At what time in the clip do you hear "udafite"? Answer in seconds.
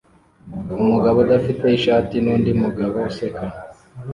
1.25-1.65